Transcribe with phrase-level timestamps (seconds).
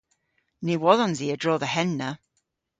[0.65, 2.09] Ny wodhons i a-dro dhe henna.